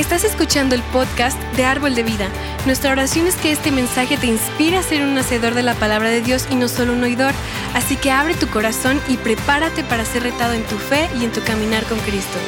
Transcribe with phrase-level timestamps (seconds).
[0.00, 2.30] Estás escuchando el podcast de Árbol de Vida.
[2.64, 6.08] Nuestra oración es que este mensaje te inspire a ser un hacedor de la palabra
[6.08, 7.34] de Dios y no solo un oidor.
[7.74, 11.32] Así que abre tu corazón y prepárate para ser retado en tu fe y en
[11.32, 12.38] tu caminar con Cristo.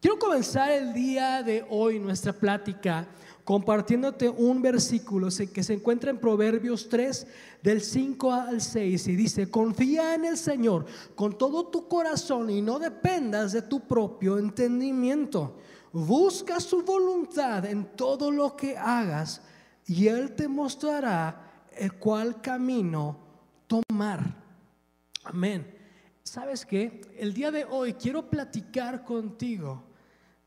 [0.00, 3.06] Quiero comenzar el día de hoy nuestra plática
[3.50, 7.26] compartiéndote un versículo que se encuentra en Proverbios 3
[7.60, 10.86] del 5 al 6 y dice, confía en el Señor
[11.16, 15.56] con todo tu corazón y no dependas de tu propio entendimiento.
[15.92, 19.42] Busca su voluntad en todo lo que hagas
[19.84, 23.16] y Él te mostrará el cual camino
[23.66, 24.32] tomar.
[25.24, 25.76] Amén.
[26.22, 27.00] ¿Sabes qué?
[27.18, 29.82] El día de hoy quiero platicar contigo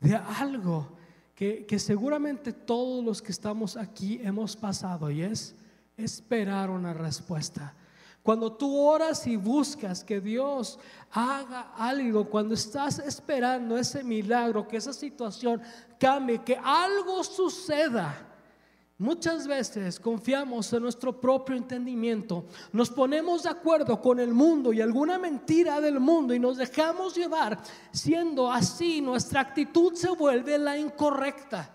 [0.00, 0.93] de algo
[1.34, 5.54] que, seguramente todos los que estamos aquí hemos pasado y es
[5.96, 7.74] esperar una respuesta.
[8.22, 10.78] Cuando tú oras y buscas que Dios
[11.10, 15.60] haga algo, cuando estás esperando ese milagro, que esa situación
[15.98, 18.33] cambie, que algo suceda,
[18.98, 24.80] Muchas veces confiamos en nuestro propio entendimiento, nos ponemos de acuerdo con el mundo y
[24.80, 27.58] alguna mentira del mundo y nos dejamos llevar,
[27.90, 31.74] siendo así nuestra actitud se vuelve la incorrecta.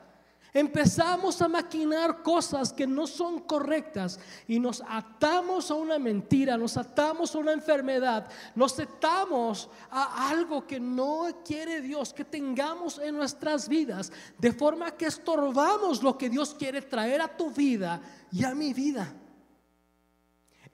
[0.52, 6.76] Empezamos a maquinar cosas que no son correctas y nos atamos a una mentira, nos
[6.76, 13.16] atamos a una enfermedad, nos atamos a algo que no quiere Dios que tengamos en
[13.16, 18.44] nuestras vidas, de forma que estorbamos lo que Dios quiere traer a tu vida y
[18.44, 19.14] a mi vida.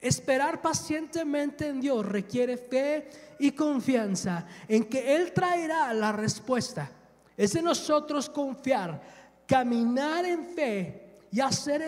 [0.00, 6.90] Esperar pacientemente en Dios requiere fe y confianza en que Él traerá la respuesta.
[7.36, 11.86] Es de nosotros confiar caminar en fe y hacer,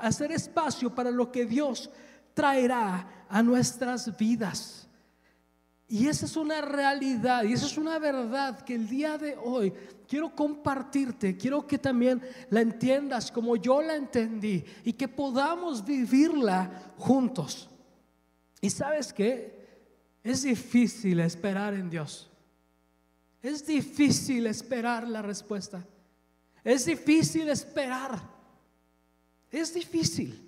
[0.00, 1.90] hacer espacio para lo que Dios
[2.32, 4.88] traerá a nuestras vidas.
[5.86, 9.72] Y esa es una realidad y esa es una verdad que el día de hoy
[10.08, 16.94] quiero compartirte, quiero que también la entiendas como yo la entendí y que podamos vivirla
[16.96, 17.68] juntos.
[18.60, 19.54] Y sabes que
[20.22, 22.30] es difícil esperar en Dios.
[23.42, 25.86] Es difícil esperar la respuesta.
[26.64, 28.20] Es difícil esperar.
[29.50, 30.40] Es difícil.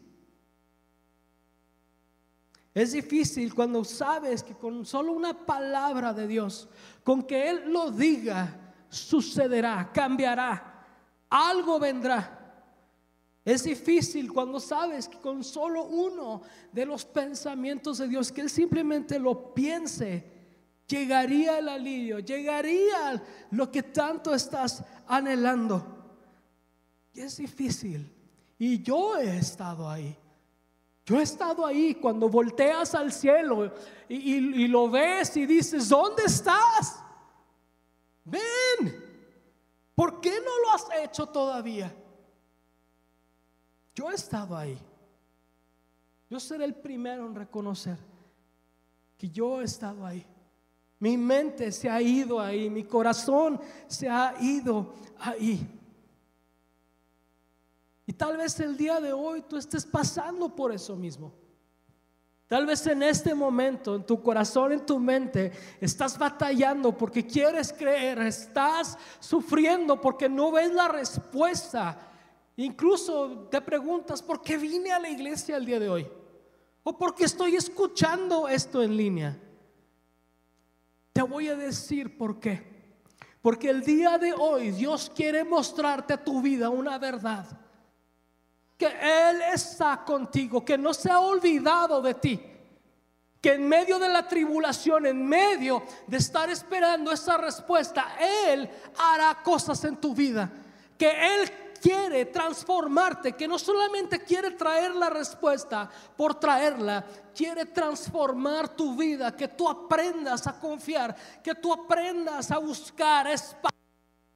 [2.75, 6.69] Es difícil cuando sabes que con solo una palabra de Dios,
[7.04, 10.87] con que Él lo diga, sucederá, cambiará,
[11.31, 12.33] algo vendrá.
[13.44, 18.50] Es difícil cuando sabes que con solo uno de los pensamientos de Dios, que Él
[18.50, 20.33] simplemente lo piense,
[20.87, 23.22] llegaría el alivio, llegaría
[23.53, 25.96] lo que tanto estás anhelando.
[27.16, 28.12] Y es difícil.
[28.59, 30.15] Y yo he estado ahí.
[31.06, 33.72] Yo he estado ahí cuando volteas al cielo
[34.09, 37.00] y, lo ves y dices, ¿dónde estás?
[38.25, 39.03] Ven.
[39.94, 41.94] ¿Por qué no lo has hecho todavía?
[43.94, 44.78] Yo he estado ahí.
[46.28, 47.97] Yo seré el primero en reconocer
[49.16, 50.27] que yo he estado ahí.
[50.98, 55.75] Mi mente se ha ido ahí, mi corazón se ha ido ahí.
[58.06, 61.34] Y tal vez el día de hoy tú estés pasando por eso mismo.
[62.47, 65.50] Tal vez en este momento, en tu corazón, en tu mente,
[65.81, 72.12] estás batallando porque quieres creer, estás sufriendo porque no ves la respuesta.
[72.55, 76.09] Incluso te preguntas, ¿por qué vine a la iglesia el día de hoy?
[76.84, 79.37] ¿O por qué estoy escuchando esto en línea?
[81.12, 82.77] Te voy a decir por qué.
[83.43, 87.66] Porque el día de hoy Dios quiere mostrarte a tu vida una verdad
[88.76, 92.41] que Él está contigo, que no se ha olvidado de ti,
[93.41, 99.42] que en medio de la tribulación, en medio de estar esperando esa respuesta, Él hará
[99.42, 100.50] cosas en tu vida,
[100.98, 107.04] que Él quiere transformarte, que no solamente quiere traer la respuesta por traerla,
[107.34, 113.77] quiere transformar tu vida, que tú aprendas a confiar, que tú aprendas a buscar espacio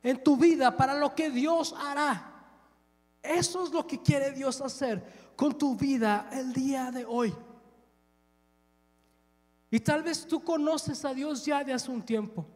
[0.03, 2.40] en tu vida para lo que Dios hará.
[3.23, 7.35] Eso es lo que quiere Dios hacer con tu vida el día de hoy.
[9.71, 12.47] Y tal vez tú conoces a Dios ya de hace un tiempo.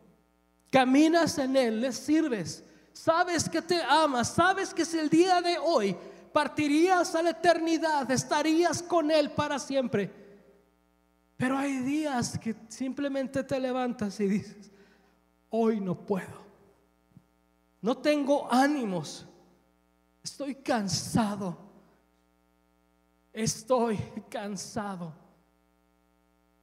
[0.70, 2.64] Caminas en Él, le sirves.
[2.92, 4.32] Sabes que te amas.
[4.32, 5.96] Sabes que si el día de hoy
[6.32, 10.10] partirías a la eternidad, estarías con Él para siempre.
[11.36, 14.72] Pero hay días que simplemente te levantas y dices,
[15.50, 16.42] hoy no puedo.
[17.80, 19.26] No tengo ánimos.
[20.24, 21.56] Estoy cansado.
[23.30, 23.98] estoy
[24.30, 25.12] cansado.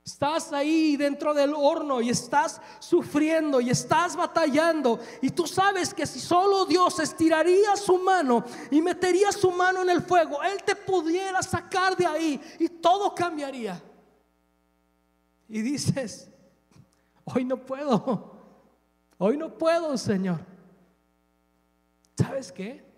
[0.03, 4.99] Estás ahí dentro del horno y estás sufriendo y estás batallando.
[5.21, 9.91] Y tú sabes que si solo Dios estiraría su mano y metería su mano en
[9.91, 13.81] el fuego, Él te pudiera sacar de ahí y todo cambiaría.
[15.47, 16.31] Y dices,
[17.23, 18.37] hoy no puedo,
[19.19, 20.39] hoy no puedo, Señor.
[22.17, 22.90] ¿Sabes qué?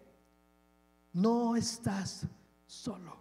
[1.14, 2.26] No estás
[2.66, 3.16] solo.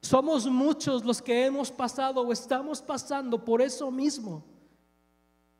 [0.00, 4.44] Somos muchos los que hemos pasado o estamos pasando por eso mismo.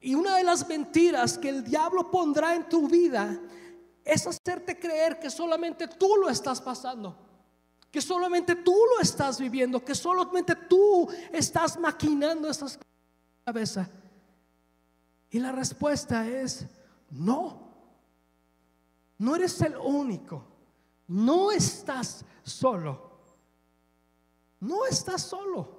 [0.00, 3.40] Y una de las mentiras que el diablo pondrá en tu vida
[4.04, 7.18] es hacerte creer que solamente tú lo estás pasando,
[7.90, 13.52] que solamente tú lo estás viviendo, que solamente tú estás maquinando esas cosas en la
[13.52, 13.90] cabeza.
[15.30, 16.66] Y la respuesta es
[17.10, 17.66] no.
[19.18, 20.55] No eres el único.
[21.08, 23.10] No estás solo.
[24.60, 25.76] No estás solo.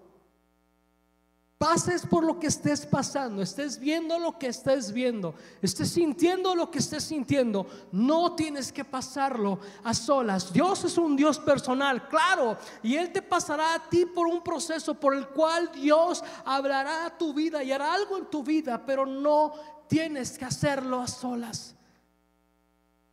[1.58, 6.70] Pases por lo que estés pasando, estés viendo lo que estés viendo, estés sintiendo lo
[6.70, 10.54] que estés sintiendo, no tienes que pasarlo a solas.
[10.54, 14.94] Dios es un Dios personal, claro, y Él te pasará a ti por un proceso
[14.94, 19.08] por el cual Dios hablará a tu vida y hará algo en tu vida, pero
[19.08, 19.54] no
[19.88, 21.77] tienes que hacerlo a solas.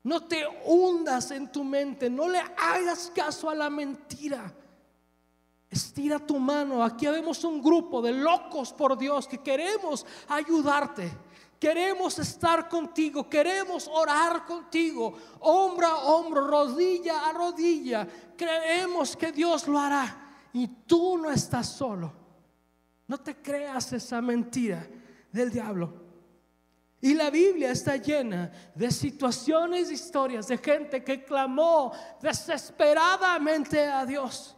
[0.05, 4.55] No te hundas en tu mente, no le hagas caso a la mentira.
[5.71, 6.85] Estira tu mano.
[6.85, 11.11] Aquí vemos un grupo de locos por Dios que queremos ayudarte.
[11.59, 18.07] Queremos estar contigo, queremos orar contigo, hombro a hombro, rodilla a rodilla.
[18.37, 22.13] Creemos que Dios lo hará y tú no estás solo.
[23.07, 24.87] No te creas esa mentira
[25.33, 26.04] del diablo.
[27.05, 31.93] Y la Biblia está llena de situaciones, historias de gente que clamó
[32.23, 34.57] desesperadamente a Dios.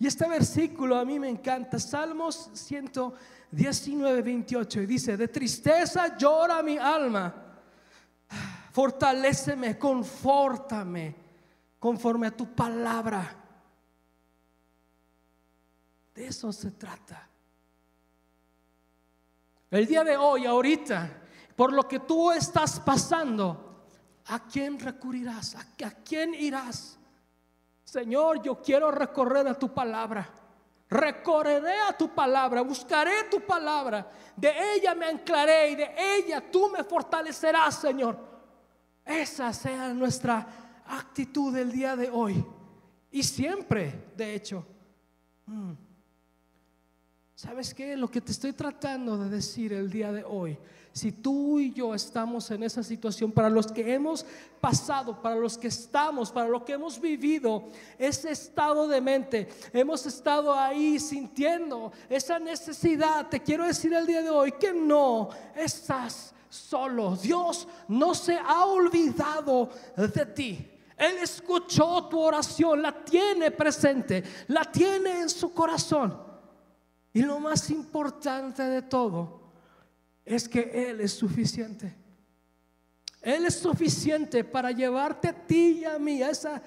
[0.00, 6.64] Y este versículo a mí me encanta, Salmos 119, 28, y dice, de tristeza llora
[6.64, 7.32] mi alma,
[8.72, 11.14] fortaléceme, confórtame,
[11.78, 13.36] conforme a tu palabra.
[16.12, 17.27] De eso se trata.
[19.70, 21.10] El día de hoy, ahorita,
[21.54, 23.84] por lo que tú estás pasando,
[24.26, 25.56] ¿a quién recurrirás?
[25.56, 26.98] ¿A, quién irás?
[27.84, 30.28] Señor, yo quiero recorrer a tu palabra.
[30.88, 34.10] Recorreré a tu palabra, buscaré tu palabra.
[34.34, 38.18] De ella me anclaré y de ella tú me fortalecerás, Señor.
[39.04, 40.46] Esa sea nuestra
[40.86, 42.42] actitud del día de hoy.
[43.10, 44.64] Y siempre, de hecho.
[45.44, 45.87] Mm.
[47.38, 47.96] ¿Sabes qué?
[47.96, 50.58] Lo que te estoy tratando de decir el día de hoy
[50.92, 54.26] si tú y yo estamos en esa situación, para los que hemos
[54.60, 60.04] pasado, para los que estamos, para lo que hemos vivido, ese estado de mente, hemos
[60.06, 66.34] estado ahí sintiendo esa necesidad, te quiero decir el día de hoy que no estás
[66.48, 67.14] solo.
[67.14, 70.68] Dios no se ha olvidado de ti.
[70.96, 76.27] Él escuchó tu oración, la tiene presente, la tiene en su corazón.
[77.12, 79.52] Y lo más importante de todo
[80.24, 81.96] es que Él es suficiente.
[83.20, 86.62] Él es suficiente para llevarte a ti y a mí a esa,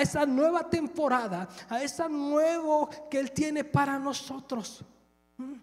[0.00, 4.84] esa nueva temporada, a esa nuevo que Él tiene para nosotros.
[5.36, 5.54] ¿Mm?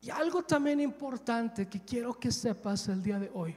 [0.00, 3.56] Y algo también importante que quiero que sepas el día de hoy.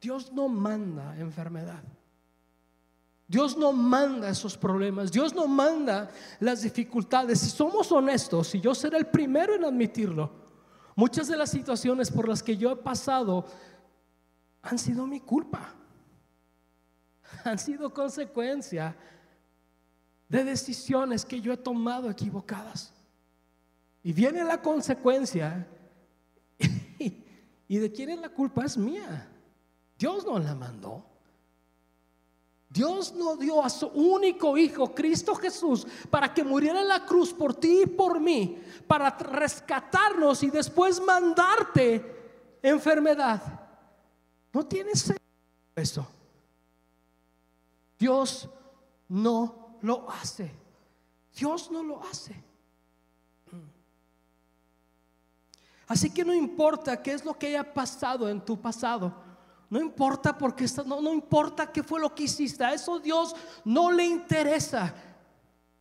[0.00, 1.82] Dios no manda enfermedad.
[3.30, 6.10] Dios no manda esos problemas, Dios no manda
[6.40, 7.38] las dificultades.
[7.38, 10.32] Si somos honestos, y yo seré el primero en admitirlo,
[10.96, 13.46] muchas de las situaciones por las que yo he pasado
[14.62, 15.72] han sido mi culpa,
[17.44, 18.96] han sido consecuencia
[20.28, 22.92] de decisiones que yo he tomado equivocadas.
[24.02, 25.68] Y viene la consecuencia,
[26.98, 29.28] y de quién es la culpa es mía.
[29.96, 31.09] Dios no la mandó.
[32.70, 37.34] Dios no dio a su único Hijo, Cristo Jesús, para que muriera en la cruz
[37.34, 43.42] por ti y por mí, para rescatarnos y después mandarte enfermedad.
[44.52, 45.12] No tienes
[45.74, 46.06] eso.
[47.98, 48.48] Dios
[49.08, 50.52] no lo hace.
[51.36, 52.40] Dios no lo hace.
[55.88, 59.12] Así que no importa qué es lo que haya pasado en tu pasado.
[59.70, 62.64] No importa porque no, no importa qué fue lo que hiciste.
[62.64, 63.34] A eso Dios
[63.64, 64.92] no le interesa.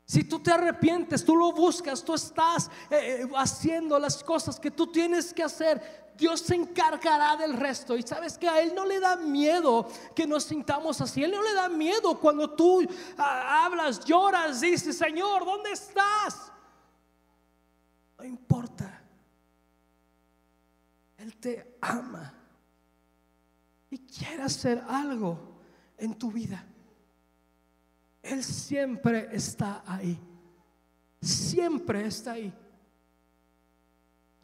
[0.06, 4.70] Si tú te arrepientes, tú lo buscas, tú estás eh, eh, haciendo las cosas que
[4.70, 7.98] tú tienes que hacer, Dios se encargará del resto.
[7.98, 11.24] Y sabes que a Él no le da miedo que nos sintamos así.
[11.24, 16.52] Él no le da miedo cuando tú ah, hablas, lloras, dices, Señor, ¿dónde estás?
[18.20, 19.02] No importa.
[21.18, 22.39] Él te ama
[23.90, 25.38] y quiere hacer algo
[25.98, 26.64] en tu vida.
[28.22, 30.20] Él siempre está ahí.
[31.22, 32.54] Siempre está ahí.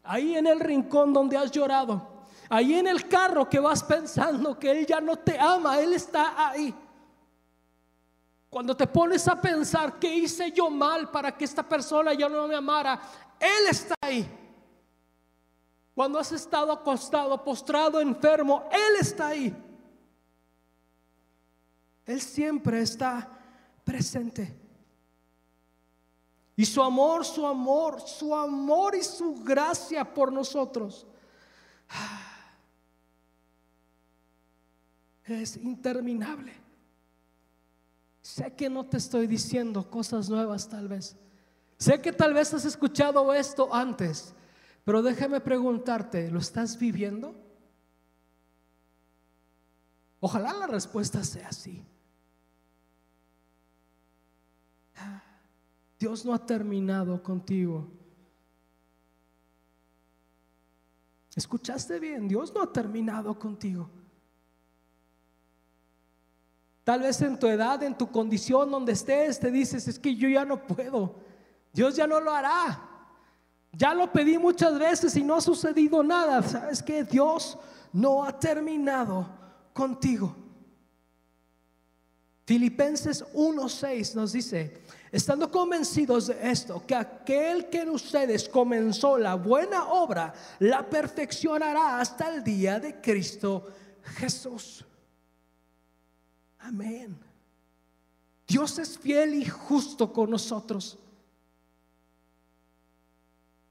[0.02, 2.26] Ahí en el rincón donde has llorado.
[2.48, 5.80] Ahí en el carro que vas pensando que Él ya no te ama.
[5.80, 6.74] Él está ahí.
[8.48, 12.46] Cuando te pones a pensar que hice yo mal para que esta persona ya no
[12.46, 13.00] me amara,
[13.38, 14.45] Él está ahí.
[15.96, 19.56] Cuando has estado acostado, postrado, enfermo, Él está ahí.
[22.04, 23.26] Él siempre está
[23.82, 24.54] presente.
[26.54, 31.06] Y su amor, su amor, su amor y su gracia por nosotros
[35.24, 36.52] es interminable.
[38.20, 41.16] Sé que no te estoy diciendo cosas nuevas tal vez.
[41.78, 44.34] Sé que tal vez has escuchado esto antes,
[44.86, 47.34] pero déjame preguntarte, ¿lo estás viviendo?
[50.20, 51.84] Ojalá la respuesta sea sí.
[55.98, 57.90] Dios no ha terminado contigo.
[61.34, 62.28] ¿Escuchaste bien?
[62.28, 63.90] Dios no ha terminado contigo.
[66.84, 70.28] Tal vez en tu edad, en tu condición donde estés, te dices, es que yo
[70.28, 71.16] ya no puedo.
[71.72, 72.85] Dios ya no lo hará.
[73.76, 76.42] Ya lo pedí muchas veces y no ha sucedido nada.
[76.42, 77.58] ¿Sabes que Dios
[77.96, 79.26] no ha terminado
[79.72, 80.34] contigo.
[82.44, 89.34] Filipenses 1:6 nos dice, estando convencidos de esto, que aquel que en ustedes comenzó la
[89.34, 93.66] buena obra, la perfeccionará hasta el día de Cristo
[94.16, 94.84] Jesús.
[96.58, 97.18] Amén.
[98.46, 100.98] Dios es fiel y justo con nosotros.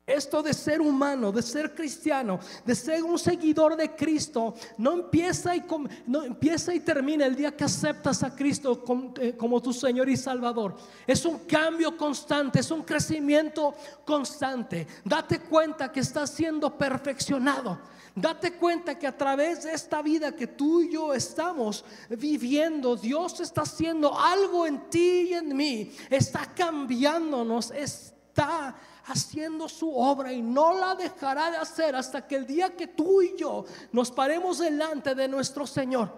[0.07, 5.55] Esto de ser humano, de ser cristiano, de ser un seguidor de Cristo, no empieza
[5.55, 5.63] y,
[6.05, 8.83] no empieza y termina el día que aceptas a Cristo
[9.19, 10.75] eh, como, tu Señor y Salvador.
[11.07, 13.73] Es un cambio constante, es un crecimiento
[14.05, 14.85] constante.
[15.03, 17.79] Date cuenta que estás siendo perfeccionado.
[18.13, 23.39] Date cuenta que a través de esta vida que tú y yo estamos viviendo, Dios
[23.39, 25.91] está haciendo algo en ti y en mí.
[26.11, 32.47] Está cambiándonos, está haciendo su obra y no la dejará de hacer hasta que el
[32.47, 36.11] día que tú y yo nos paremos delante de nuestro Señor.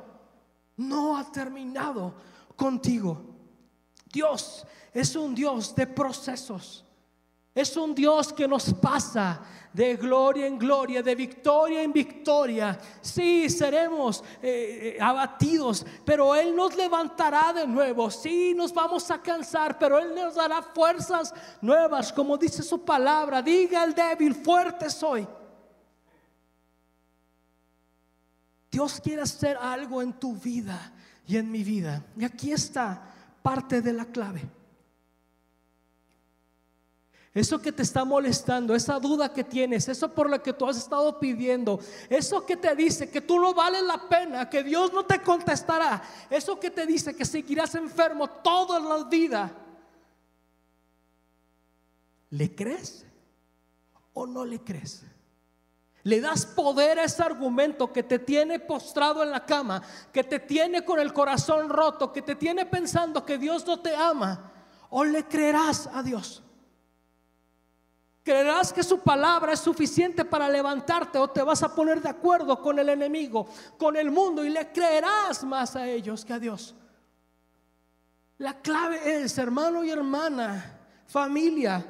[0.78, 2.14] No ha terminado
[2.56, 3.22] contigo.
[4.12, 6.86] Dios es un Dios de procesos.
[7.58, 9.42] Es un Dios que nos pasa
[9.74, 12.78] de gloria en gloria, de victoria en victoria.
[13.02, 18.12] Sí, seremos eh, eh, abatidos, pero Él nos levantará de nuevo.
[18.12, 23.42] Sí, nos vamos a cansar, pero Él nos dará fuerzas nuevas, como dice su palabra.
[23.42, 25.28] Diga al débil, fuerte soy.
[28.70, 30.94] Dios quiere hacer algo en tu vida
[31.26, 32.06] y en mi vida.
[32.16, 33.02] Y aquí está
[33.42, 34.57] parte de la clave.
[37.38, 40.76] Eso que te está molestando, esa duda que tienes, eso por lo que tú has
[40.76, 41.80] estado pidiendo,
[42.10, 46.02] eso que te dice que tú no vales la pena, que Dios no te contestará,
[46.32, 49.52] eso que te dice que seguirás enfermo toda la vida.
[52.32, 53.06] ¿Le crees
[54.14, 55.04] o no le crees?
[56.02, 60.40] Le das poder a ese argumento que te tiene postrado en la cama, que te
[60.40, 64.54] tiene con el corazón roto, que te tiene pensando que Dios no te ama.
[64.90, 66.42] ¿O le creerás a Dios?
[68.28, 72.62] ¿Creerás que su palabra es suficiente para levantarte o te vas a poner de acuerdo
[72.62, 76.76] con el enemigo, con el mundo y le creerás más a ellos que a Dios?
[78.38, 81.86] La clave es, hermano y hermana, familia,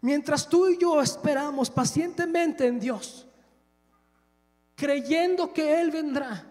[0.00, 3.28] mientras tú y yo esperamos pacientemente en Dios,
[4.74, 6.44] creyendo que Él vendrá,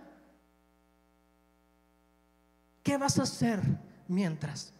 [2.81, 3.59] ¿qué vas a hacer
[4.07, 4.76] mientras?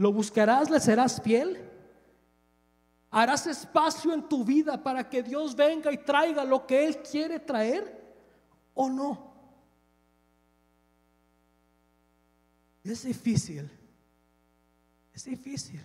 [0.00, 0.70] ¿Lo buscarás?
[0.70, 1.62] ¿Le serás fiel?
[3.10, 7.38] ¿Harás espacio en tu vida para que Dios venga y traiga lo que Él quiere
[7.38, 8.02] traer
[8.72, 9.30] o no?
[12.82, 13.70] Es difícil.
[15.12, 15.84] Es difícil.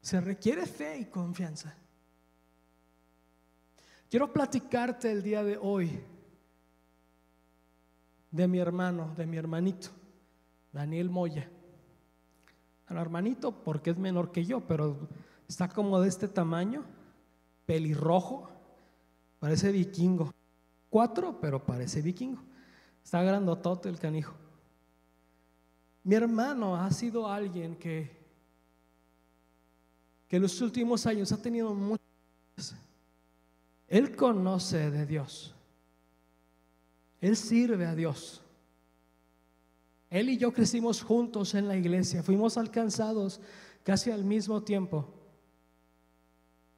[0.00, 1.72] Se requiere fe y confianza.
[4.10, 6.02] Quiero platicarte el día de hoy
[8.32, 9.90] de mi hermano, de mi hermanito
[10.72, 11.48] Daniel Moya.
[12.92, 15.08] Al hermanito, porque es menor que yo, pero
[15.48, 16.84] está como de este tamaño,
[17.64, 18.50] pelirrojo,
[19.38, 20.30] parece vikingo.
[20.90, 22.42] Cuatro, pero parece vikingo.
[23.02, 24.34] Está grandotote el canijo.
[26.04, 28.14] Mi hermano ha sido alguien que,
[30.28, 32.76] que en los últimos años ha tenido muchas.
[33.88, 35.54] Él conoce de Dios.
[37.22, 38.41] Él sirve a Dios.
[40.12, 43.40] Él y yo crecimos juntos en la iglesia, fuimos alcanzados
[43.82, 45.08] casi al mismo tiempo.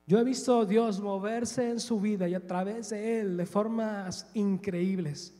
[0.07, 3.45] Yo he visto a Dios moverse en su vida y a través de Él de
[3.45, 5.35] formas increíbles.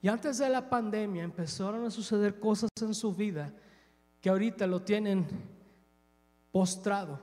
[0.00, 3.52] Y antes de la pandemia empezaron a suceder cosas en su vida
[4.22, 5.26] que ahorita lo tienen
[6.50, 7.20] postrado,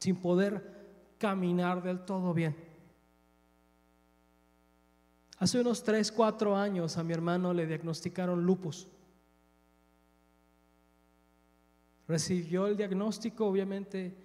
[0.00, 2.65] sin poder caminar del todo bien.
[5.38, 8.88] Hace unos 3, 4 años a mi hermano le diagnosticaron lupus.
[12.08, 14.16] Recibió el diagnóstico, obviamente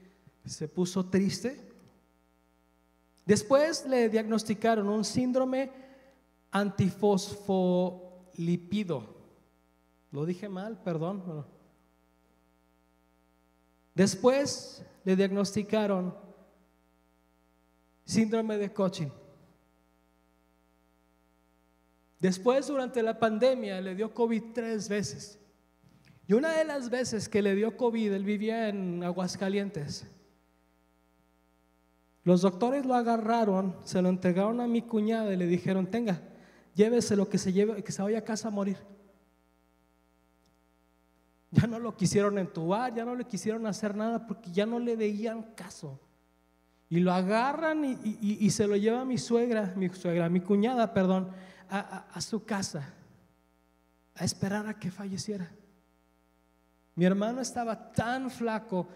[0.45, 1.59] se puso triste.
[3.25, 5.71] Después le diagnosticaron un síndrome
[6.51, 9.15] antifosfolipido.
[10.11, 11.45] Lo dije mal, perdón.
[13.95, 16.15] Después le diagnosticaron
[18.05, 19.11] síndrome de Cochin.
[22.21, 25.39] Después, durante la pandemia, le dio COVID tres veces.
[26.27, 30.05] Y una de las veces que le dio COVID, él vivía en Aguascalientes.
[32.23, 36.21] Los doctores lo agarraron, se lo entregaron a mi cuñada y le dijeron, tenga,
[36.75, 38.77] llévese lo que se lleve, que se vaya a casa a morir.
[41.49, 44.95] Ya no lo quisieron entubar, ya no le quisieron hacer nada porque ya no le
[44.95, 45.99] veían caso.
[46.91, 51.31] Y lo agarran y, se lo lleva a mi suegra, mi suegra, mi cuñada, perdón,
[51.69, 52.93] a su casa
[54.15, 55.49] a esperar a que falleciera.
[56.95, 58.87] Mi hermano estaba tan flaco,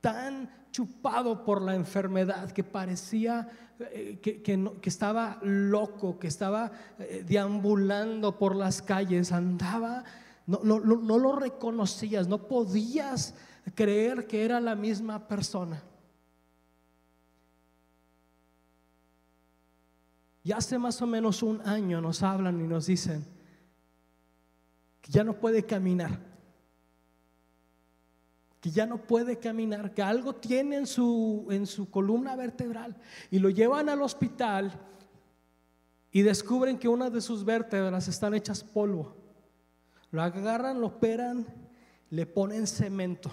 [0.00, 8.38] tan chupado por la enfermedad que parecía eh, que, estaba loco, que estaba eh, deambulando
[8.38, 10.02] por las calles, andaba,
[10.46, 13.34] no, no, no lo reconocías, no podías
[13.74, 15.82] creer que era la misma persona.
[20.46, 23.24] Y hace más o menos un año nos hablan y nos dicen
[25.02, 26.20] que ya no puede caminar
[28.60, 32.96] que ya no puede caminar, que algo tiene en su, en su columna vertebral
[33.30, 34.72] y lo llevan al hospital
[36.12, 39.16] y descubren que una de sus vértebras están hechas polvo.
[40.12, 41.44] Lo agarran, lo operan,
[42.10, 43.30] le ponen cemento.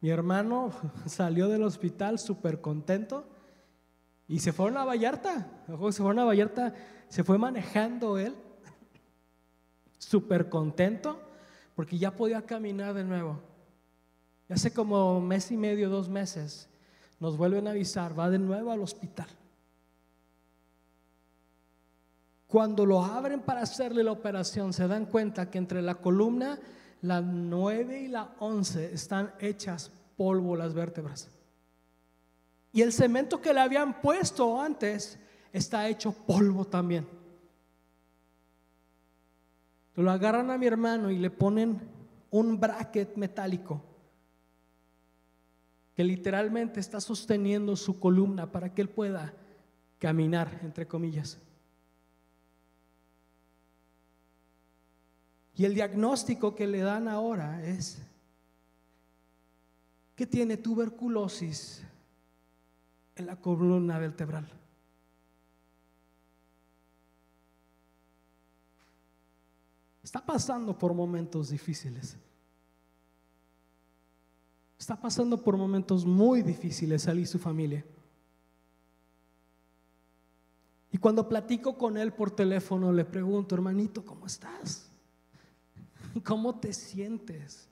[0.00, 0.72] Mi hermano
[1.06, 3.39] salió del hospital súper contento
[4.30, 5.44] y se fueron a Vallarta.
[5.66, 6.72] Se fueron a Vallarta,
[7.08, 8.36] se fue manejando él,
[9.98, 11.20] súper contento
[11.74, 13.40] porque ya podía caminar de nuevo.
[14.48, 16.68] Y hace como mes y medio, dos meses,
[17.18, 19.26] nos vuelven a avisar, va de nuevo al hospital.
[22.46, 26.56] Cuando lo abren para hacerle la operación, se dan cuenta que entre la columna,
[27.02, 31.39] la 9 y la 11 están hechas polvo las vértebras.
[32.72, 35.18] Y el cemento que le habían puesto antes
[35.52, 37.06] está hecho polvo también.
[39.96, 41.80] Lo agarran a mi hermano y le ponen
[42.30, 43.82] un bracket metálico
[45.94, 49.34] que literalmente está sosteniendo su columna para que él pueda
[49.98, 51.38] caminar, entre comillas.
[55.54, 58.00] Y el diagnóstico que le dan ahora es
[60.14, 61.82] que tiene tuberculosis
[63.20, 64.48] en la columna vertebral.
[70.02, 72.16] Está pasando por momentos difíciles.
[74.76, 77.84] Está pasando por momentos muy difíciles él y su familia.
[80.90, 84.90] Y cuando platico con él por teléfono, le pregunto, hermanito, ¿cómo estás?
[86.24, 87.69] ¿Cómo te sientes?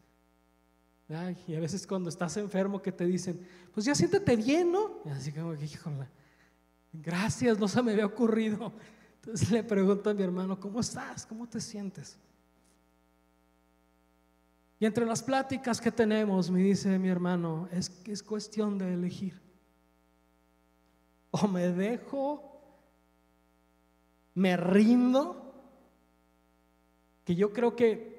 [1.47, 3.41] Y a veces cuando estás enfermo que te dicen,
[3.73, 5.01] pues ya siéntete bien, ¿no?
[5.07, 6.07] Y así como que, híjole,
[6.93, 8.73] gracias, no se me había ocurrido.
[9.17, 11.25] Entonces le pregunto a mi hermano, ¿cómo estás?
[11.25, 12.19] ¿Cómo te sientes?
[14.79, 18.93] Y entre las pláticas que tenemos, me dice mi hermano, es que es cuestión de
[18.93, 19.41] elegir.
[21.31, 22.61] O me dejo,
[24.35, 25.55] me rindo,
[27.25, 28.18] que yo creo que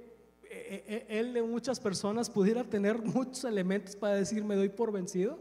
[0.50, 5.40] él de muchas personas pudiera tener muchos elementos para decir me doy por vencido.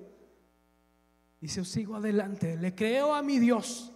[1.41, 3.93] Dice, sigo adelante, le creo a mi Dios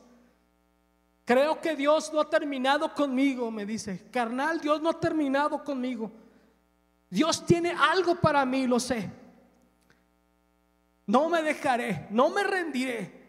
[1.24, 4.08] Creo que Dios no ha terminado conmigo, me dice.
[4.10, 6.10] Carnal, Dios no ha terminado conmigo.
[7.08, 9.10] Dios tiene algo para mí, lo sé.
[11.06, 13.21] No me dejaré, no me rendiré.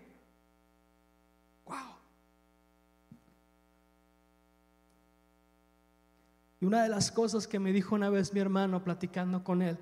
[6.63, 9.78] Y una de las cosas que me dijo una vez mi hermano platicando con él,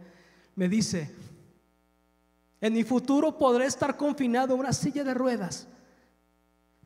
[0.56, 1.14] me dice,
[2.60, 5.68] en mi futuro podré estar confinado en una silla de ruedas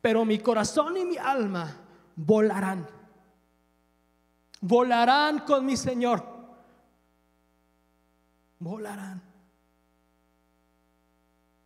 [0.05, 1.75] pero mi corazón y mi alma
[2.15, 2.87] volarán.
[4.61, 6.23] Volarán con mi Señor.
[8.59, 9.23] Volarán.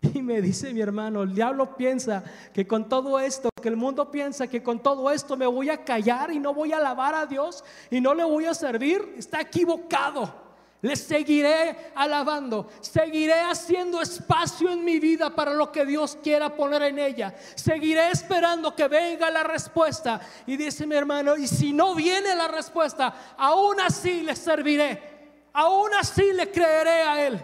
[0.13, 4.09] Y me dice mi hermano, el diablo piensa que con todo esto, que el mundo
[4.09, 7.25] piensa que con todo esto me voy a callar y no voy a alabar a
[7.25, 9.15] Dios y no le voy a servir.
[9.17, 10.49] Está equivocado.
[10.81, 16.83] Le seguiré alabando, seguiré haciendo espacio en mi vida para lo que Dios quiera poner
[16.83, 17.35] en ella.
[17.55, 20.21] Seguiré esperando que venga la respuesta.
[20.47, 25.93] Y dice mi hermano, y si no viene la respuesta, aún así le serviré, aún
[25.99, 27.43] así le creeré a Él.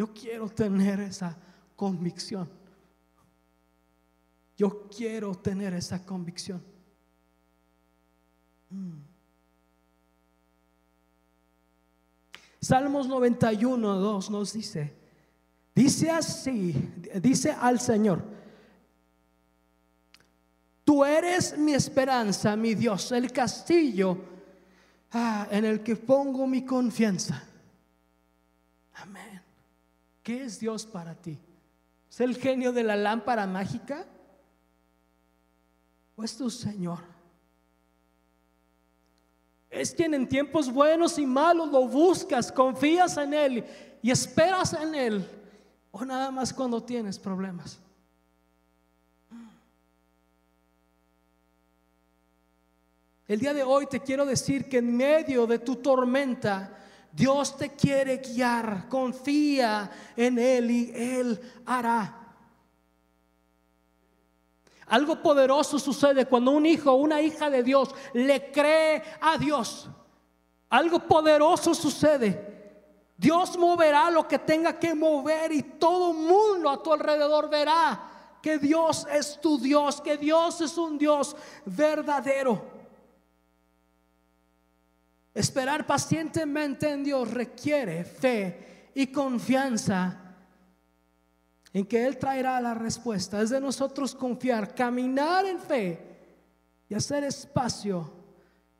[0.00, 1.36] Yo quiero tener esa
[1.76, 2.48] convicción.
[4.56, 6.62] Yo quiero tener esa convicción.
[8.70, 8.96] Mm.
[12.62, 14.96] Salmos 91, 2 nos dice,
[15.74, 16.72] dice así,
[17.20, 18.24] dice al Señor,
[20.82, 24.16] tú eres mi esperanza, mi Dios, el castillo
[25.12, 27.44] ah, en el que pongo mi confianza.
[28.94, 29.39] Amén.
[30.30, 31.36] ¿Qué es Dios para ti?
[32.08, 34.06] ¿Es el genio de la lámpara mágica?
[36.14, 37.00] ¿O es tu Señor?
[39.68, 43.64] Es quien en tiempos buenos y malos lo buscas, confías en Él
[44.02, 45.28] y esperas en Él.
[45.90, 47.80] O nada más cuando tienes problemas.
[53.26, 56.79] El día de hoy te quiero decir que en medio de tu tormenta,
[57.12, 58.88] Dios te quiere guiar.
[58.88, 62.16] Confía en Él y Él hará.
[64.86, 69.88] Algo poderoso sucede cuando un hijo una hija de Dios le cree a Dios.
[70.68, 72.48] Algo poderoso sucede.
[73.16, 78.58] Dios moverá lo que tenga que mover y todo mundo a tu alrededor verá que
[78.58, 82.79] Dios es tu Dios, que Dios es un Dios verdadero.
[85.32, 90.36] Esperar pacientemente en Dios requiere fe y confianza
[91.72, 93.40] en que Él traerá la respuesta.
[93.40, 96.10] Es de nosotros confiar, caminar en fe
[96.88, 98.12] y hacer espacio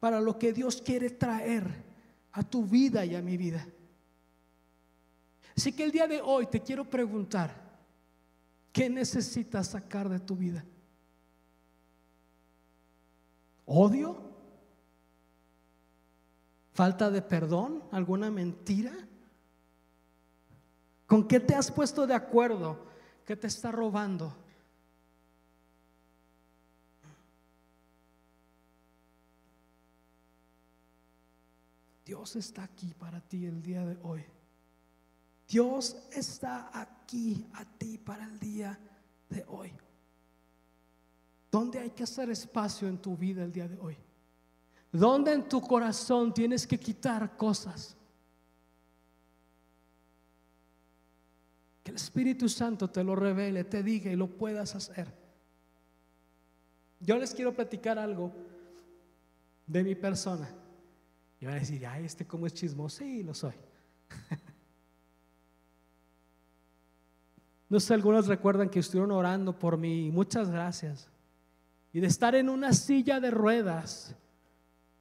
[0.01, 1.85] para lo que Dios quiere traer
[2.33, 3.67] a tu vida y a mi vida.
[5.57, 7.55] Así que el día de hoy te quiero preguntar,
[8.73, 10.65] ¿qué necesitas sacar de tu vida?
[13.67, 14.30] ¿Odio?
[16.81, 17.85] ¿Falta de perdón?
[17.93, 18.91] ¿Alguna mentira?
[21.07, 22.87] ¿Con qué te has puesto de acuerdo
[23.27, 24.35] que te está robando?
[32.07, 34.25] Dios está aquí para ti el día de hoy.
[35.47, 38.81] Dios está aquí a ti para el día
[39.29, 39.71] de hoy.
[41.51, 43.99] ¿Dónde hay que hacer espacio en tu vida el día de hoy?
[44.93, 47.97] ¿Dónde en tu corazón tienes que quitar cosas?
[51.83, 55.15] Que el Espíritu Santo te lo revele, te diga y lo puedas hacer.
[56.99, 58.33] Yo les quiero platicar algo
[59.67, 60.49] de mi persona.
[61.41, 62.99] Y van a decir, ay, este como es chismoso.
[62.99, 63.55] Sí, lo soy.
[67.69, 70.11] no sé, algunos recuerdan que estuvieron orando por mí.
[70.11, 71.09] Muchas gracias.
[71.93, 74.15] Y de estar en una silla de ruedas,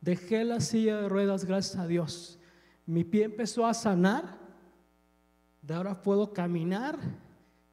[0.02, 2.40] dejé la silla de ruedas, gracias a Dios.
[2.86, 4.40] Mi pie empezó a sanar
[5.62, 6.98] de ahora puedo caminar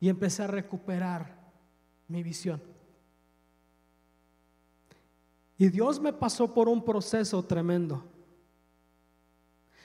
[0.00, 1.34] y empecé a recuperar
[2.08, 2.62] mi visión.
[5.56, 8.04] Y Dios me pasó por un proceso tremendo.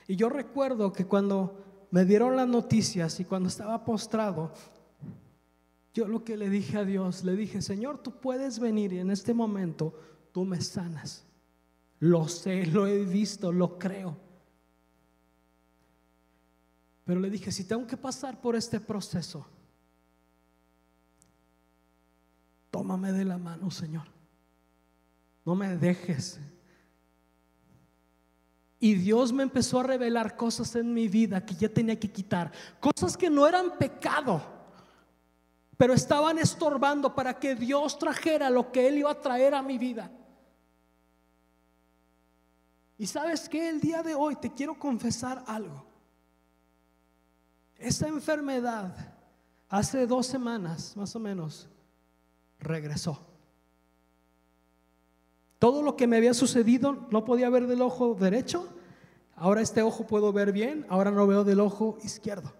[0.07, 4.51] Y yo recuerdo que cuando me dieron las noticias y cuando estaba postrado,
[5.93, 9.11] yo lo que le dije a Dios, le dije, Señor, tú puedes venir y en
[9.11, 9.93] este momento
[10.33, 11.25] tú me sanas.
[12.01, 14.17] Lo sé, lo he visto, lo creo.
[17.05, 19.45] Pero le dije, si tengo que pasar por este proceso,
[22.71, 24.07] tómame de la mano, Señor.
[25.45, 26.39] No me dejes.
[28.79, 32.51] Y Dios me empezó a revelar cosas en mi vida que ya tenía que quitar.
[32.79, 34.41] Cosas que no eran pecado,
[35.77, 39.77] pero estaban estorbando para que Dios trajera lo que Él iba a traer a mi
[39.77, 40.09] vida.
[43.01, 45.83] Y sabes que el día de hoy te quiero confesar algo.
[47.79, 48.95] Esa enfermedad
[49.69, 51.67] hace dos semanas más o menos
[52.59, 53.19] regresó.
[55.57, 58.71] Todo lo que me había sucedido no podía ver del ojo derecho.
[59.35, 62.53] Ahora este ojo puedo ver bien, ahora no veo del ojo izquierdo.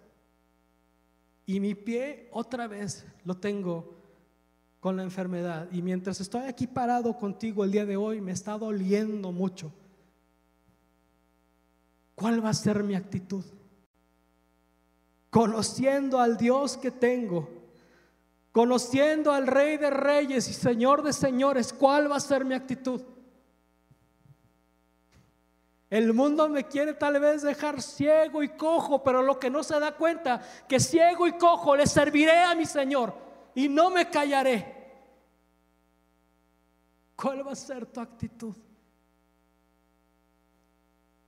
[1.46, 3.96] Y mi pie otra vez lo tengo
[4.80, 5.68] con la enfermedad.
[5.72, 9.72] Y mientras estoy aquí parado contigo el día de hoy, me está doliendo mucho.
[12.22, 13.44] ¿Cuál va a ser mi actitud?
[15.32, 17.50] Conociendo al Dios que tengo,
[18.52, 23.02] conociendo al Rey de Reyes y Señor de Señores, ¿cuál va a ser mi actitud?
[25.90, 29.80] El mundo me quiere tal vez dejar ciego y cojo, pero lo que no se
[29.80, 33.16] da cuenta, que ciego y cojo le serviré a mi Señor
[33.56, 34.80] y no me callaré.
[37.16, 38.56] ¿Cuál va a ser tu actitud?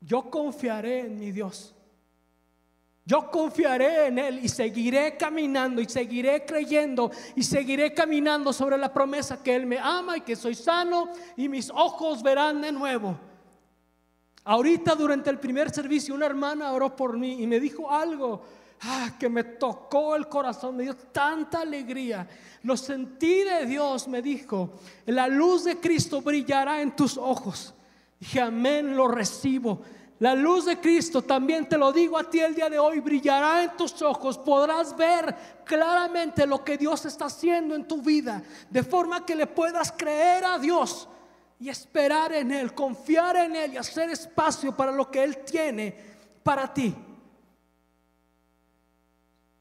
[0.05, 1.73] Yo confiaré en mi Dios.
[3.05, 8.93] Yo confiaré en Él y seguiré caminando y seguiré creyendo y seguiré caminando sobre la
[8.93, 13.17] promesa que Él me ama y que soy sano y mis ojos verán de nuevo.
[14.45, 18.41] Ahorita durante el primer servicio una hermana oró por mí y me dijo algo
[18.83, 22.27] ah, que me tocó el corazón, me dio tanta alegría.
[22.63, 27.73] Lo sentí de Dios, me dijo, la luz de Cristo brillará en tus ojos.
[28.23, 29.81] Dije, amén, lo recibo.
[30.19, 33.61] La luz de Cristo, también te lo digo a ti el día de hoy, brillará
[33.63, 34.37] en tus ojos.
[34.37, 39.45] Podrás ver claramente lo que Dios está haciendo en tu vida, de forma que le
[39.45, 41.09] puedas creer a Dios
[41.59, 45.93] y esperar en Él, confiar en Él y hacer espacio para lo que Él tiene
[46.43, 46.95] para ti.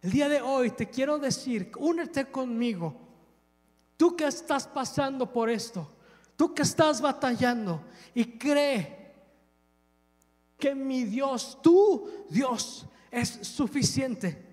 [0.02, 2.94] El día de hoy te quiero decir, únete conmigo,
[3.96, 5.88] tú que estás pasando por esto
[6.36, 7.82] Tú que estás batallando
[8.14, 9.14] y cree
[10.58, 14.52] que mi Dios, tu Dios, es suficiente.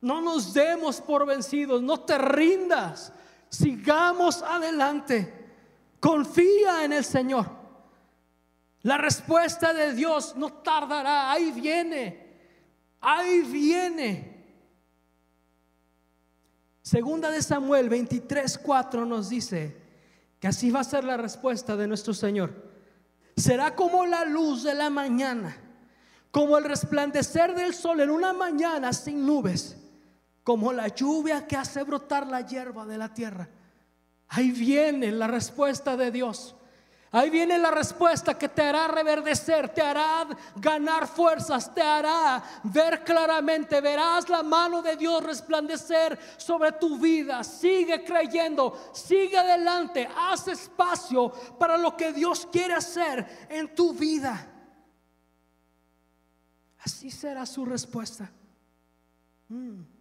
[0.00, 3.12] No nos demos por vencidos, no te rindas.
[3.48, 5.40] Sigamos adelante.
[6.00, 7.46] Confía en el Señor.
[8.82, 11.30] La respuesta de Dios no tardará.
[11.30, 12.30] Ahí viene.
[13.00, 14.30] Ahí viene.
[16.82, 19.79] Segunda de Samuel 23, 4 nos dice,
[20.40, 22.50] que así va a ser la respuesta de nuestro Señor.
[23.36, 25.56] Será como la luz de la mañana,
[26.30, 29.76] como el resplandecer del sol en una mañana sin nubes,
[30.42, 33.48] como la lluvia que hace brotar la hierba de la tierra.
[34.28, 36.56] Ahí viene la respuesta de Dios.
[37.12, 43.02] Ahí viene la respuesta que te hará reverdecer, te hará ganar fuerzas, te hará ver
[43.02, 47.42] claramente, verás la mano de Dios resplandecer sobre tu vida.
[47.42, 54.46] Sigue creyendo, sigue adelante, haz espacio para lo que Dios quiere hacer en tu vida.
[56.78, 58.30] Así será su respuesta.
[59.48, 59.99] Mm.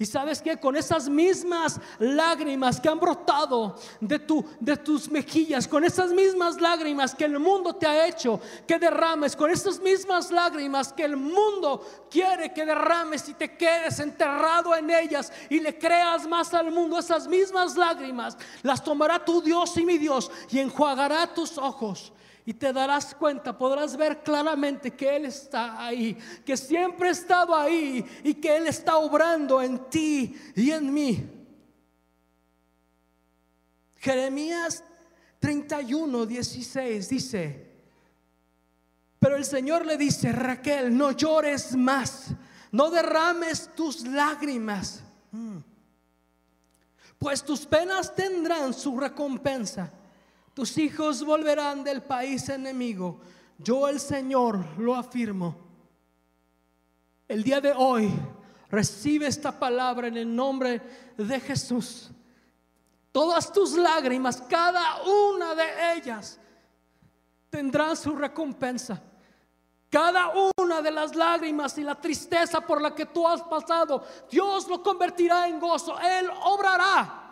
[0.00, 5.68] Y sabes que con esas mismas lágrimas que han brotado de, tu, de tus mejillas,
[5.68, 10.30] con esas mismas lágrimas que el mundo te ha hecho que derrames, con esas mismas
[10.30, 15.78] lágrimas que el mundo quiere que derrames y te quedes enterrado en ellas y le
[15.78, 20.60] creas más al mundo, esas mismas lágrimas las tomará tu Dios y mi Dios y
[20.60, 22.10] enjuagará tus ojos
[22.44, 27.54] y te darás cuenta, podrás ver claramente que Él está ahí, que siempre ha estado
[27.54, 31.30] ahí y que Él está obrando en ti y en mí.
[33.96, 34.82] Jeremías
[35.38, 37.70] 31, 16 dice,
[39.18, 42.28] pero el Señor le dice, Raquel, no llores más,
[42.72, 45.58] no derrames tus lágrimas, mm.
[47.18, 49.92] pues tus penas tendrán su recompensa
[50.54, 53.20] tus hijos volverán del país enemigo.
[53.58, 55.56] Yo el Señor lo afirmo.
[57.28, 58.10] El día de hoy
[58.70, 60.80] recibe esta palabra en el nombre
[61.16, 62.10] de Jesús.
[63.12, 66.38] Todas tus lágrimas, cada una de ellas,
[67.50, 69.02] tendrán su recompensa.
[69.90, 74.68] Cada una de las lágrimas y la tristeza por la que tú has pasado, Dios
[74.68, 75.98] lo convertirá en gozo.
[75.98, 77.29] Él obrará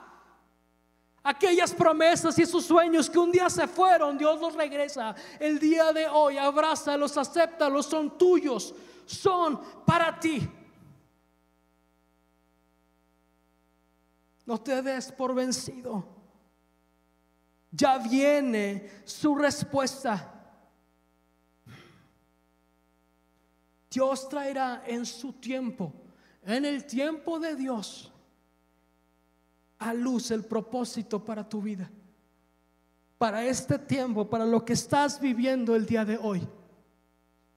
[1.23, 5.15] Aquellas promesas y esos sueños que un día se fueron, Dios los regresa.
[5.39, 10.49] El día de hoy, abrázalos, acéptalos, son tuyos, son para ti.
[14.47, 16.07] No te des por vencido.
[17.71, 20.35] Ya viene su respuesta.
[23.91, 25.93] Dios traerá en su tiempo
[26.49, 28.11] en el tiempo de Dios
[29.79, 31.91] a luz el propósito para tu vida,
[33.17, 36.47] para este tiempo, para lo que estás viviendo el día de hoy.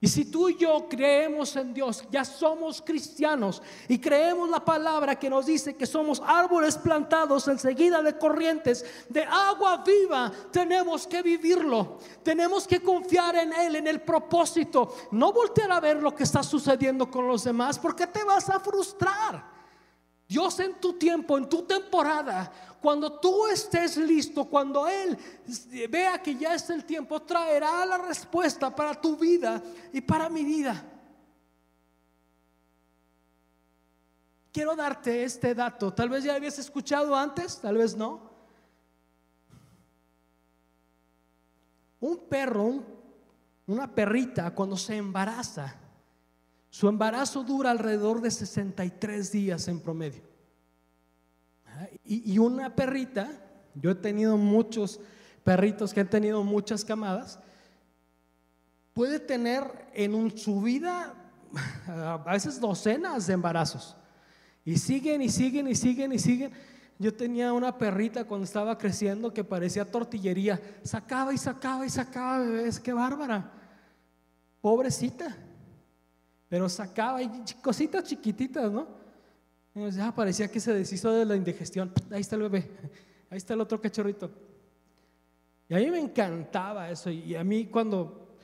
[0.04, 5.16] Y si tú y yo creemos en Dios, ya somos cristianos y creemos la palabra
[5.16, 11.22] que nos dice que somos árboles plantados enseguida de corrientes de agua viva, tenemos que
[11.22, 11.98] vivirlo.
[12.24, 14.92] Tenemos que confiar en Él, en el propósito.
[15.12, 18.58] No voltear a ver lo que está sucediendo con los demás porque te vas a
[18.58, 19.51] frustrar.
[20.32, 25.18] Dios en tu tiempo, en tu temporada, cuando tú estés listo, cuando Él
[25.90, 30.42] vea que ya es el tiempo, traerá la respuesta para tu vida y para mi
[30.42, 30.82] vida.
[34.50, 35.92] Quiero darte este dato.
[35.92, 38.30] Tal vez ya habías escuchado antes, tal vez no.
[42.00, 42.82] Un perro,
[43.66, 45.81] una perrita, cuando se embaraza,
[46.72, 50.22] su embarazo dura alrededor de 63 días en promedio.
[52.02, 53.30] Y, una perrita,
[53.74, 54.98] yo he tenido muchos
[55.44, 57.38] perritos que han tenido muchas camadas,
[58.94, 61.14] puede tener en su vida
[61.86, 63.94] a veces docenas de embarazos.
[64.64, 66.52] Y siguen y siguen y siguen y siguen.
[66.98, 70.58] Yo tenía una perrita cuando estaba creciendo que parecía tortillería.
[70.84, 72.80] Sacaba y sacaba y sacaba bebés.
[72.80, 73.52] Qué bárbara.
[74.62, 75.36] Pobrecita.
[76.52, 77.18] Pero sacaba
[77.62, 78.86] cositas chiquititas, ¿no?
[79.90, 81.90] Ya parecía que se deshizo de la indigestión.
[82.10, 82.70] Ahí está el bebé,
[83.30, 84.30] ahí está el otro cachorrito.
[85.66, 87.08] Y a mí me encantaba eso.
[87.08, 88.34] Y a mí cuando,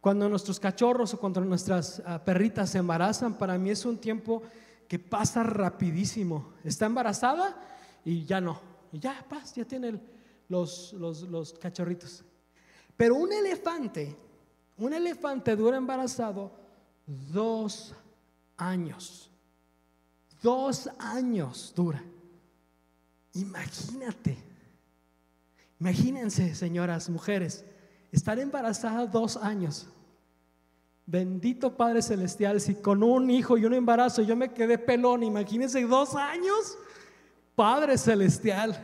[0.00, 4.42] cuando nuestros cachorros o cuando nuestras ah, perritas se embarazan, para mí es un tiempo
[4.88, 6.54] que pasa rapidísimo.
[6.64, 7.54] Está embarazada
[8.02, 8.58] y ya no.
[8.92, 10.00] Y ya, paz, ya tiene
[10.48, 12.24] los, los, los cachorritos.
[12.96, 14.16] Pero un elefante,
[14.78, 16.64] un elefante dura embarazado
[17.06, 17.94] Dos
[18.56, 19.30] años.
[20.42, 22.02] Dos años dura.
[23.34, 24.36] Imagínate.
[25.78, 27.64] Imagínense, señoras, mujeres,
[28.10, 29.88] estar embarazada dos años.
[31.04, 35.82] Bendito Padre Celestial, si con un hijo y un embarazo yo me quedé pelón, imagínense
[35.82, 36.76] dos años.
[37.54, 38.76] Padre Celestial,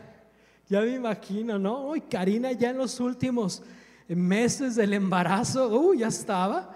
[0.69, 1.95] ya me imagino, ¿no?
[1.95, 3.63] Y Karina ya en los últimos
[4.07, 6.73] meses del embarazo, uy, ya estaba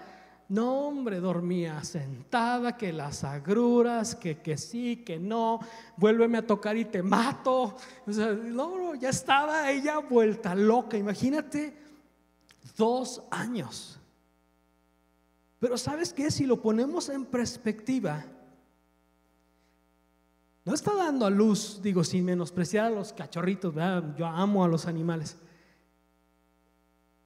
[0.48, 5.60] no, hombre, dormía sentada, que las agruras, que, que sí, que no,
[5.98, 7.76] vuélveme a tocar y te mato.
[8.06, 10.96] O sea, no, ya estaba ella vuelta loca.
[10.96, 11.76] Imagínate,
[12.78, 14.00] dos años.
[15.58, 16.30] Pero ¿sabes qué?
[16.30, 18.24] Si lo ponemos en perspectiva,
[20.64, 23.74] no está dando a luz, digo, sin menospreciar a los cachorritos,
[24.16, 25.36] yo amo a los animales.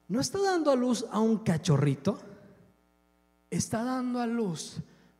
[0.09, 2.32] No está dando a luz a un cachorrito
[3.55, 4.77] está dando a luz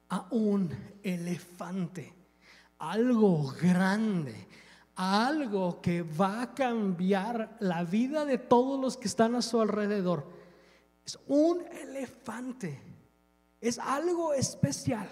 [0.10, 0.70] a un
[1.02, 2.14] elefante,
[2.80, 4.48] algo grande,
[4.96, 10.28] algo que va a cambiar la vida de todos los que están a su alrededor.
[11.06, 12.80] Es un elefante,
[13.60, 15.08] es algo especial.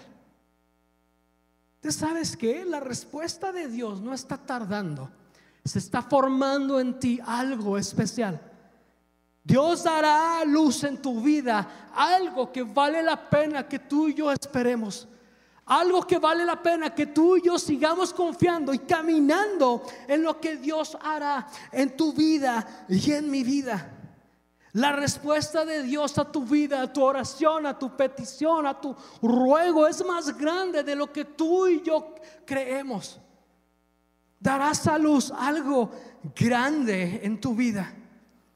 [1.80, 5.10] ¿Tú sabes que La respuesta de Dios no está tardando,
[5.64, 8.51] se está formando en ti algo especial.
[9.44, 14.30] Dios dará luz en tu vida, algo que vale la pena que tú y yo
[14.30, 15.08] esperemos.
[15.64, 20.40] Algo que vale la pena que tú y yo sigamos confiando y caminando en lo
[20.40, 23.90] que Dios hará en tu vida y en mi vida.
[24.72, 28.96] La respuesta de Dios a tu vida, a tu oración, a tu petición, a tu
[29.22, 33.20] ruego es más grande de lo que tú y yo creemos.
[34.40, 35.90] Darás a luz algo
[36.34, 37.94] grande en tu vida.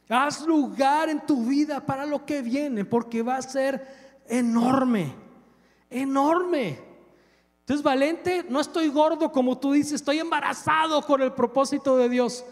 [0.09, 5.13] Haz lugar en tu vida para lo que viene, porque va a ser enorme,
[5.91, 6.79] enorme.
[7.61, 12.45] Entonces, valente, no estoy gordo como tú dices, estoy embarazado con el propósito de Dios.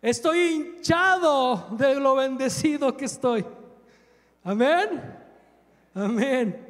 [0.00, 3.44] Estoy hinchado de lo bendecido que estoy.
[4.44, 5.16] Amén.
[5.94, 6.68] Amén.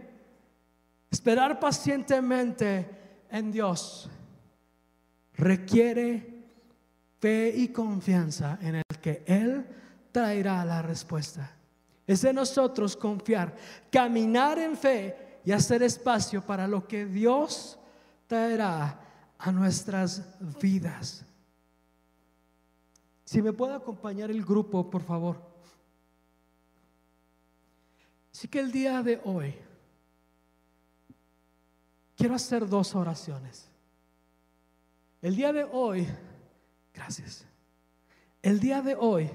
[1.11, 2.89] Esperar pacientemente
[3.31, 4.09] en Dios
[5.35, 6.38] requiere
[7.21, 9.67] fe y confianza en el que Él
[10.13, 11.55] traerá la respuesta.
[12.07, 13.55] Es de nosotros confiar,
[13.91, 17.79] caminar en fe y hacer espacio para lo que Dios
[18.27, 19.01] traerá
[19.39, 20.23] a nuestras
[20.61, 21.25] vidas.
[23.25, 25.49] Si me puede acompañar el grupo, por favor.
[28.33, 29.55] Así que el día de hoy
[32.17, 33.69] quiero hacer dos oraciones.
[35.21, 36.07] El día de hoy
[36.99, 37.47] Gracias.
[38.43, 39.31] El día de hoy,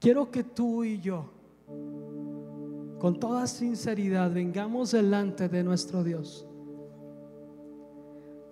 [0.00, 1.30] quiero que tú y yo,
[2.98, 6.46] con toda sinceridad, vengamos delante de nuestro Dios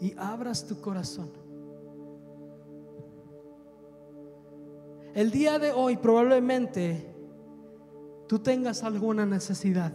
[0.01, 1.30] y abras tu corazón.
[5.12, 7.12] El día de hoy probablemente
[8.28, 9.93] tú tengas alguna necesidad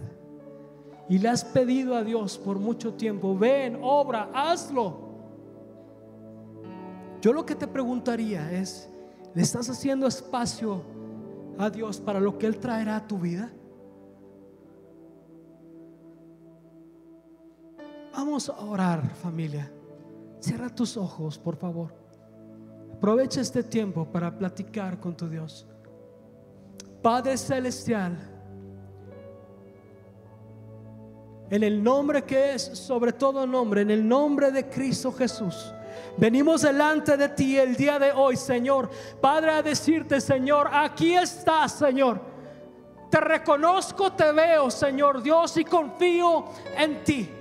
[1.07, 5.06] y le has pedido a Dios por mucho tiempo, ven, obra, hazlo.
[7.21, 8.89] Yo lo que te preguntaría es,
[9.33, 10.83] ¿le estás haciendo espacio
[11.57, 13.51] a Dios para lo que Él traerá a tu vida?
[18.13, 19.71] Vamos a orar, familia.
[20.39, 21.93] Cierra tus ojos, por favor.
[22.93, 25.67] Aprovecha este tiempo para platicar con tu Dios.
[27.01, 28.17] Padre Celestial,
[31.49, 35.73] en el nombre que es sobre todo nombre, en el nombre de Cristo Jesús.
[36.17, 38.89] Venimos delante de ti el día de hoy, Señor.
[39.21, 42.19] Padre, a decirte, Señor, aquí estás, Señor.
[43.09, 46.45] Te reconozco, te veo, Señor Dios, y confío
[46.75, 47.36] en ti.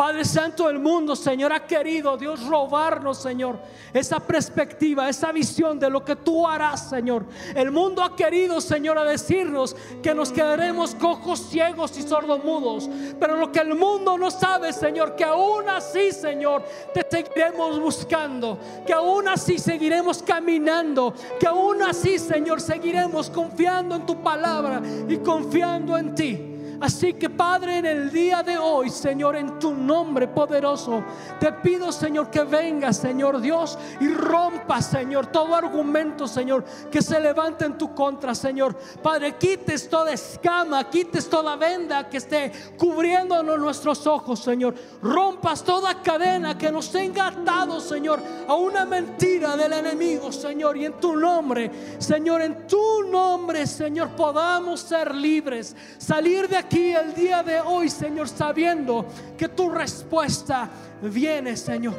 [0.00, 3.58] Padre Santo del mundo, Señor, ha querido Dios robarnos, Señor,
[3.92, 7.26] esa perspectiva, esa visión de lo que tú harás, Señor.
[7.54, 12.88] El mundo ha querido, Señor, a decirnos que nos quedaremos cojos, ciegos y sordomudos.
[13.20, 18.58] Pero lo que el mundo no sabe, Señor, que aún así, Señor, te seguiremos buscando,
[18.86, 25.18] que aún así seguiremos caminando, que aún así, Señor, seguiremos confiando en tu palabra y
[25.18, 26.49] confiando en ti.
[26.80, 31.04] Así que Padre, en el día de hoy, Señor, en tu nombre poderoso,
[31.38, 37.20] te pido, Señor, que venga, Señor Dios, y rompa, Señor, todo argumento, Señor, que se
[37.20, 38.74] levante en tu contra, Señor.
[39.02, 44.74] Padre, quites toda escama, quites toda venda que esté cubriéndonos nuestros ojos, Señor.
[45.02, 50.78] Rompas toda cadena que nos tenga atados, Señor, a una mentira del enemigo, Señor.
[50.78, 56.69] Y en tu nombre, Señor, en tu nombre, Señor, podamos ser libres, salir de aquí
[56.70, 59.04] aquí el día de hoy, Señor, sabiendo
[59.36, 60.70] que tu respuesta
[61.02, 61.94] viene, Señor.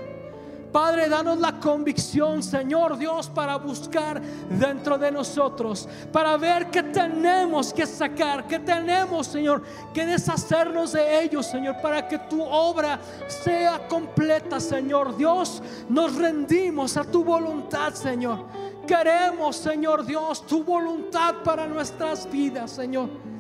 [0.71, 7.73] Padre, danos la convicción, Señor Dios, para buscar dentro de nosotros, para ver que tenemos
[7.73, 9.61] que sacar, que tenemos, Señor,
[9.93, 12.97] que deshacernos de ellos, Señor, para que tu obra
[13.27, 15.61] sea completa, Señor Dios.
[15.89, 18.45] Nos rendimos a tu voluntad, Señor.
[18.87, 23.30] Queremos, Señor Dios, tu voluntad para nuestras vidas, Señor.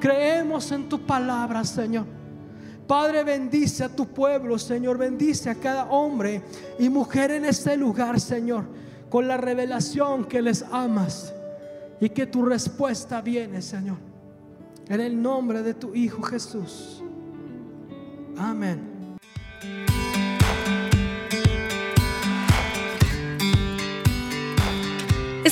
[0.00, 2.06] Creemos en tu palabra, Señor.
[2.86, 4.96] Padre, bendice a tu pueblo, Señor.
[4.98, 6.42] Bendice a cada hombre
[6.78, 8.64] y mujer en este lugar, Señor,
[9.10, 11.34] con la revelación que les amas
[12.00, 13.96] y que tu respuesta viene, Señor.
[14.88, 17.02] En el nombre de tu Hijo Jesús.
[18.36, 18.95] Amén.